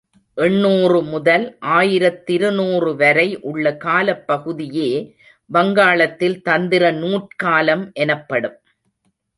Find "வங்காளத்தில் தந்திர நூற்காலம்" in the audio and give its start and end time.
5.49-7.85